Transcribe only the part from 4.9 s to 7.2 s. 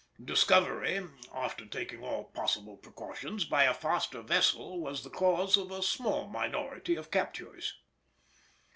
the cause of a small minority of